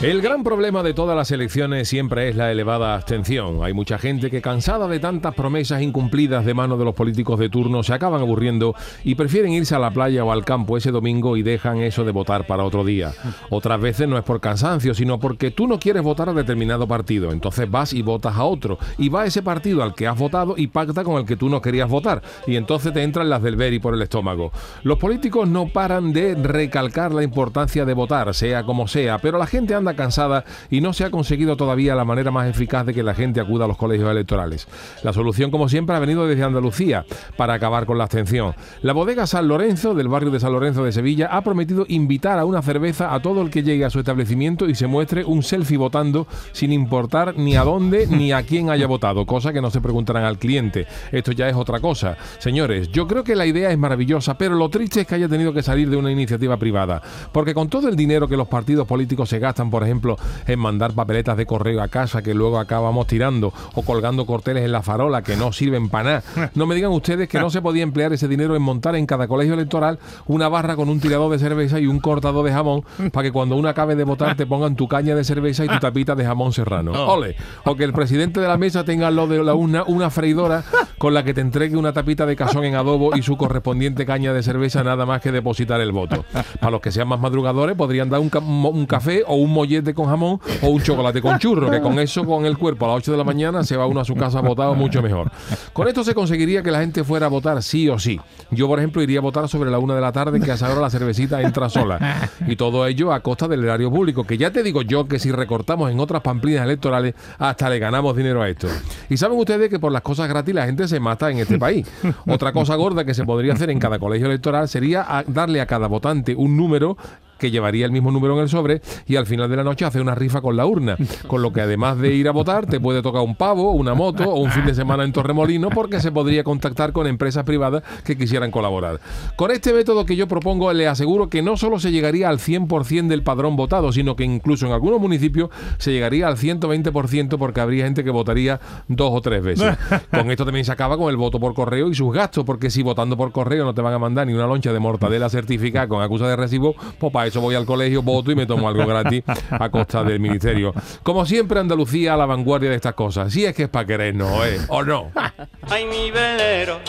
El 0.00 0.22
gran 0.22 0.44
problema 0.44 0.84
de 0.84 0.94
todas 0.94 1.16
las 1.16 1.32
elecciones 1.32 1.88
siempre 1.88 2.28
es 2.28 2.36
la 2.36 2.52
elevada 2.52 2.94
abstención. 2.94 3.64
Hay 3.64 3.72
mucha 3.72 3.98
gente 3.98 4.30
que 4.30 4.40
cansada 4.40 4.86
de 4.86 5.00
tantas 5.00 5.34
promesas 5.34 5.82
incumplidas 5.82 6.44
de 6.44 6.54
mano 6.54 6.76
de 6.76 6.84
los 6.84 6.94
políticos 6.94 7.36
de 7.40 7.48
turno 7.48 7.82
se 7.82 7.92
acaban 7.92 8.20
aburriendo 8.20 8.76
y 9.02 9.16
prefieren 9.16 9.50
irse 9.50 9.74
a 9.74 9.80
la 9.80 9.90
playa 9.90 10.24
o 10.24 10.30
al 10.30 10.44
campo 10.44 10.76
ese 10.76 10.92
domingo 10.92 11.36
y 11.36 11.42
dejan 11.42 11.78
eso 11.78 12.04
de 12.04 12.12
votar 12.12 12.46
para 12.46 12.62
otro 12.62 12.84
día. 12.84 13.12
Otras 13.50 13.80
veces 13.80 14.06
no 14.06 14.16
es 14.16 14.22
por 14.22 14.40
cansancio, 14.40 14.94
sino 14.94 15.18
porque 15.18 15.50
tú 15.50 15.66
no 15.66 15.80
quieres 15.80 16.04
votar 16.04 16.28
a 16.28 16.32
determinado 16.32 16.86
partido. 16.86 17.32
Entonces 17.32 17.68
vas 17.68 17.92
y 17.92 18.02
votas 18.02 18.36
a 18.36 18.44
otro. 18.44 18.78
Y 18.98 19.08
va 19.08 19.26
ese 19.26 19.42
partido 19.42 19.82
al 19.82 19.96
que 19.96 20.06
has 20.06 20.16
votado 20.16 20.54
y 20.56 20.68
pacta 20.68 21.02
con 21.02 21.16
el 21.16 21.26
que 21.26 21.36
tú 21.36 21.48
no 21.48 21.60
querías 21.60 21.88
votar. 21.88 22.22
Y 22.46 22.54
entonces 22.54 22.92
te 22.92 23.02
entran 23.02 23.28
las 23.28 23.42
del 23.42 23.56
Beri 23.56 23.80
por 23.80 23.94
el 23.94 24.02
estómago. 24.02 24.52
Los 24.84 24.98
políticos 24.98 25.48
no 25.48 25.66
paran 25.66 26.12
de 26.12 26.36
recalcar 26.36 27.12
la 27.12 27.24
importancia 27.24 27.84
de 27.84 27.94
votar, 27.94 28.32
sea 28.32 28.62
como 28.62 28.86
sea, 28.86 29.18
pero 29.18 29.38
la 29.38 29.46
gente 29.48 29.74
anda 29.74 29.87
cansada 29.94 30.44
y 30.70 30.80
no 30.80 30.92
se 30.92 31.04
ha 31.04 31.10
conseguido 31.10 31.56
todavía 31.56 31.94
la 31.94 32.04
manera 32.04 32.30
más 32.30 32.48
eficaz 32.48 32.86
de 32.86 32.94
que 32.94 33.02
la 33.02 33.14
gente 33.14 33.40
acuda 33.40 33.64
a 33.64 33.68
los 33.68 33.76
colegios 33.76 34.10
electorales. 34.10 34.66
La 35.02 35.12
solución, 35.12 35.50
como 35.50 35.68
siempre, 35.68 35.96
ha 35.96 35.98
venido 35.98 36.26
desde 36.26 36.44
Andalucía 36.44 37.04
para 37.36 37.54
acabar 37.54 37.86
con 37.86 37.98
la 37.98 38.04
abstención. 38.04 38.54
La 38.82 38.92
bodega 38.92 39.26
San 39.26 39.48
Lorenzo, 39.48 39.94
del 39.94 40.08
barrio 40.08 40.30
de 40.30 40.40
San 40.40 40.52
Lorenzo 40.52 40.84
de 40.84 40.92
Sevilla, 40.92 41.28
ha 41.30 41.42
prometido 41.42 41.84
invitar 41.88 42.38
a 42.38 42.44
una 42.44 42.62
cerveza 42.62 43.14
a 43.14 43.20
todo 43.20 43.42
el 43.42 43.50
que 43.50 43.62
llegue 43.62 43.84
a 43.84 43.90
su 43.90 43.98
establecimiento 43.98 44.68
y 44.68 44.74
se 44.74 44.86
muestre 44.86 45.24
un 45.24 45.42
selfie 45.42 45.76
votando 45.76 46.26
sin 46.52 46.72
importar 46.72 47.36
ni 47.36 47.56
a 47.56 47.64
dónde 47.64 48.06
ni 48.06 48.32
a 48.32 48.42
quién 48.42 48.70
haya 48.70 48.86
votado, 48.86 49.26
cosa 49.26 49.52
que 49.52 49.60
no 49.60 49.70
se 49.70 49.80
preguntarán 49.80 50.24
al 50.24 50.38
cliente. 50.38 50.86
Esto 51.12 51.32
ya 51.32 51.48
es 51.48 51.56
otra 51.56 51.80
cosa. 51.80 52.16
Señores, 52.38 52.90
yo 52.90 53.06
creo 53.06 53.24
que 53.24 53.36
la 53.36 53.46
idea 53.46 53.70
es 53.70 53.78
maravillosa, 53.78 54.36
pero 54.36 54.54
lo 54.54 54.68
triste 54.68 55.02
es 55.02 55.06
que 55.06 55.14
haya 55.14 55.28
tenido 55.28 55.52
que 55.52 55.62
salir 55.62 55.90
de 55.90 55.96
una 55.96 56.10
iniciativa 56.10 56.56
privada, 56.56 57.02
porque 57.32 57.54
con 57.54 57.68
todo 57.68 57.88
el 57.88 57.96
dinero 57.96 58.28
que 58.28 58.36
los 58.36 58.48
partidos 58.48 58.86
políticos 58.86 59.28
se 59.28 59.38
gastan, 59.38 59.70
por 59.70 59.77
ejemplo, 59.84 60.16
en 60.46 60.58
mandar 60.58 60.92
papeletas 60.92 61.36
de 61.36 61.46
correo 61.46 61.82
a 61.82 61.88
casa 61.88 62.22
que 62.22 62.34
luego 62.34 62.58
acabamos 62.58 63.06
tirando 63.06 63.52
o 63.74 63.82
colgando 63.82 64.26
corteles 64.26 64.64
en 64.64 64.72
la 64.72 64.82
farola 64.82 65.22
que 65.22 65.36
no 65.36 65.52
sirven 65.52 65.88
para 65.88 66.22
nada. 66.22 66.50
No 66.54 66.66
me 66.66 66.74
digan 66.74 66.92
ustedes 66.92 67.28
que 67.28 67.38
no 67.38 67.50
se 67.50 67.62
podía 67.62 67.82
emplear 67.82 68.12
ese 68.12 68.28
dinero 68.28 68.56
en 68.56 68.62
montar 68.62 68.96
en 68.96 69.06
cada 69.06 69.28
colegio 69.28 69.54
electoral 69.54 69.98
una 70.26 70.48
barra 70.48 70.76
con 70.76 70.88
un 70.88 71.00
tirador 71.00 71.30
de 71.30 71.38
cerveza 71.38 71.78
y 71.80 71.86
un 71.86 72.00
cortador 72.00 72.44
de 72.44 72.52
jamón 72.52 72.84
para 73.12 73.24
que 73.24 73.32
cuando 73.32 73.56
uno 73.56 73.68
acabe 73.68 73.96
de 73.96 74.04
votar 74.04 74.36
te 74.36 74.46
pongan 74.46 74.76
tu 74.76 74.88
caña 74.88 75.14
de 75.14 75.24
cerveza 75.24 75.64
y 75.64 75.68
tu 75.68 75.78
tapita 75.78 76.14
de 76.14 76.24
jamón 76.24 76.52
serrano. 76.52 76.92
Ole. 76.92 77.36
O 77.64 77.76
que 77.76 77.84
el 77.84 77.92
presidente 77.92 78.40
de 78.40 78.48
la 78.48 78.56
mesa 78.56 78.84
tenga 78.84 79.10
lo 79.10 79.26
de 79.26 79.42
la 79.42 79.54
una, 79.54 79.84
una 79.84 80.10
freidora 80.10 80.64
con 80.98 81.14
la 81.14 81.24
que 81.24 81.34
te 81.34 81.40
entregue 81.40 81.76
una 81.76 81.92
tapita 81.92 82.26
de 82.26 82.36
cazón 82.36 82.64
en 82.64 82.74
adobo 82.74 83.16
y 83.16 83.22
su 83.22 83.36
correspondiente 83.36 84.06
caña 84.06 84.32
de 84.32 84.42
cerveza 84.42 84.82
nada 84.82 85.06
más 85.06 85.20
que 85.20 85.32
depositar 85.32 85.80
el 85.80 85.92
voto. 85.92 86.24
Para 86.60 86.70
los 86.70 86.80
que 86.80 86.92
sean 86.92 87.08
más 87.08 87.20
madrugadores 87.20 87.76
podrían 87.76 88.08
dar 88.08 88.20
un, 88.20 88.30
un 88.34 88.86
café 88.86 89.22
o 89.26 89.36
un 89.36 89.52
mollete 89.68 89.92
con 89.92 90.06
jamón 90.06 90.40
o 90.62 90.68
un 90.68 90.82
chocolate 90.82 91.20
con 91.20 91.38
churro, 91.38 91.70
que 91.70 91.80
con 91.80 91.98
eso, 91.98 92.24
con 92.24 92.46
el 92.46 92.56
cuerpo 92.56 92.86
a 92.86 92.88
las 92.88 92.96
8 92.98 93.12
de 93.12 93.18
la 93.18 93.24
mañana, 93.24 93.62
se 93.64 93.76
va 93.76 93.86
uno 93.86 94.00
a 94.00 94.04
su 94.04 94.14
casa 94.14 94.40
votado 94.40 94.74
mucho 94.74 95.02
mejor. 95.02 95.30
Con 95.74 95.86
esto 95.88 96.02
se 96.02 96.14
conseguiría 96.14 96.62
que 96.62 96.70
la 96.70 96.80
gente 96.80 97.04
fuera 97.04 97.26
a 97.26 97.28
votar 97.28 97.62
sí 97.62 97.88
o 97.88 97.98
sí. 97.98 98.18
Yo, 98.50 98.66
por 98.66 98.78
ejemplo, 98.78 99.02
iría 99.02 99.18
a 99.18 99.22
votar 99.22 99.46
sobre 99.48 99.70
la 99.70 99.78
una 99.78 99.94
de 99.94 100.00
la 100.00 100.10
tarde, 100.10 100.40
que 100.40 100.50
a 100.50 100.54
esa 100.54 100.74
la 100.78 100.90
cervecita 100.90 101.42
entra 101.42 101.68
sola. 101.68 102.30
Y 102.46 102.56
todo 102.56 102.86
ello 102.86 103.12
a 103.12 103.20
costa 103.20 103.46
del 103.46 103.64
erario 103.64 103.90
público, 103.90 104.24
que 104.24 104.38
ya 104.38 104.50
te 104.50 104.62
digo 104.62 104.82
yo 104.82 105.06
que 105.06 105.18
si 105.18 105.30
recortamos 105.30 105.90
en 105.90 106.00
otras 106.00 106.22
pamplinas 106.22 106.64
electorales, 106.64 107.14
hasta 107.38 107.68
le 107.68 107.78
ganamos 107.78 108.16
dinero 108.16 108.42
a 108.42 108.48
esto. 108.48 108.68
Y 109.10 109.16
saben 109.16 109.38
ustedes 109.38 109.68
que 109.68 109.78
por 109.78 109.92
las 109.92 110.02
cosas 110.02 110.28
gratis 110.28 110.54
la 110.54 110.64
gente 110.64 110.88
se 110.88 110.98
mata 110.98 111.30
en 111.30 111.38
este 111.38 111.58
país. 111.58 111.86
Otra 112.26 112.52
cosa 112.52 112.74
gorda 112.76 113.04
que 113.04 113.12
se 113.12 113.24
podría 113.24 113.52
hacer 113.52 113.70
en 113.70 113.78
cada 113.78 113.98
colegio 113.98 114.26
electoral 114.26 114.68
sería 114.68 115.24
darle 115.26 115.60
a 115.60 115.66
cada 115.66 115.88
votante 115.88 116.34
un 116.34 116.56
número 116.56 116.96
que 117.38 117.50
llevaría 117.50 117.86
el 117.86 117.92
mismo 117.92 118.10
número 118.10 118.34
en 118.34 118.42
el 118.42 118.48
sobre 118.48 118.80
y 119.06 119.16
al 119.16 119.26
final 119.26 119.48
de 119.48 119.56
la 119.56 119.64
noche 119.64 119.84
hace 119.84 120.00
una 120.00 120.14
rifa 120.14 120.40
con 120.40 120.56
la 120.56 120.66
urna. 120.66 120.96
Con 121.26 121.42
lo 121.42 121.52
que 121.52 121.60
además 121.60 121.98
de 121.98 122.14
ir 122.14 122.28
a 122.28 122.32
votar, 122.32 122.66
te 122.66 122.80
puede 122.80 123.02
tocar 123.02 123.22
un 123.22 123.36
pavo, 123.36 123.72
una 123.72 123.94
moto 123.94 124.24
o 124.24 124.40
un 124.40 124.50
fin 124.50 124.66
de 124.66 124.74
semana 124.74 125.04
en 125.04 125.12
Torremolino 125.12 125.70
porque 125.70 126.00
se 126.00 126.12
podría 126.12 126.44
contactar 126.44 126.92
con 126.92 127.06
empresas 127.06 127.44
privadas 127.44 127.82
que 128.04 128.16
quisieran 128.16 128.50
colaborar. 128.50 129.00
Con 129.36 129.50
este 129.50 129.72
método 129.72 130.04
que 130.04 130.16
yo 130.16 130.28
propongo, 130.28 130.72
le 130.72 130.86
aseguro 130.86 131.28
que 131.28 131.42
no 131.42 131.56
solo 131.56 131.78
se 131.78 131.90
llegaría 131.90 132.28
al 132.28 132.38
100% 132.38 133.06
del 133.08 133.22
padrón 133.22 133.56
votado, 133.56 133.92
sino 133.92 134.16
que 134.16 134.24
incluso 134.24 134.66
en 134.66 134.72
algunos 134.72 135.00
municipios 135.00 135.50
se 135.78 135.92
llegaría 135.92 136.26
al 136.26 136.36
120% 136.36 137.38
porque 137.38 137.60
habría 137.60 137.84
gente 137.84 138.04
que 138.04 138.10
votaría 138.10 138.60
dos 138.88 139.10
o 139.12 139.20
tres 139.20 139.42
veces. 139.42 139.76
Con 140.10 140.30
esto 140.30 140.44
también 140.44 140.64
se 140.64 140.72
acaba 140.72 140.96
con 140.96 141.10
el 141.10 141.16
voto 141.16 141.38
por 141.38 141.54
correo 141.54 141.88
y 141.88 141.94
sus 141.94 142.12
gastos, 142.12 142.44
porque 142.44 142.70
si 142.70 142.82
votando 142.82 143.16
por 143.16 143.32
correo 143.32 143.64
no 143.64 143.74
te 143.74 143.82
van 143.82 143.94
a 143.94 143.98
mandar 143.98 144.26
ni 144.26 144.32
una 144.32 144.46
loncha 144.46 144.72
de 144.72 144.78
mortadela 144.78 145.28
certificada 145.28 145.88
con 145.88 146.02
acusa 146.02 146.28
de 146.28 146.36
recibo, 146.36 146.74
pues 146.98 147.12
para 147.12 147.27
eso 147.28 147.40
voy 147.40 147.54
al 147.54 147.64
colegio, 147.64 148.02
voto 148.02 148.30
y 148.30 148.34
me 148.34 148.46
tomo 148.46 148.68
algo 148.68 148.86
gratis 148.86 149.22
a 149.50 149.70
costa 149.70 150.04
del 150.04 150.20
ministerio. 150.20 150.74
Como 151.02 151.24
siempre, 151.24 151.60
Andalucía 151.60 152.14
a 152.14 152.16
la 152.16 152.26
vanguardia 152.26 152.70
de 152.70 152.76
estas 152.76 152.94
cosas. 152.94 153.32
Si 153.32 153.44
es 153.44 153.54
que 153.54 153.64
es 153.64 153.68
para 153.68 153.86
querernos, 153.86 154.44
¿eh? 154.46 154.60
¿O 154.68 154.82
no? 154.82 155.10
Ay, 155.70 155.86
mi 155.86 156.10
velero, 156.10 156.80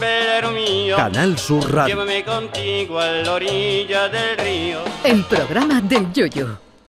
velero 0.00 0.50
mío. 0.50 0.96
Canal 0.96 1.38
Sur 1.38 1.72
Radio. 1.72 1.94
Llévame 1.94 2.24
contigo 2.24 2.98
a 2.98 3.06
la 3.06 3.32
orilla 3.32 4.08
del 4.08 4.38
río. 4.38 4.78
El 5.04 5.24
programa 5.24 5.80
del 5.80 6.12
Yoyo. 6.12 6.67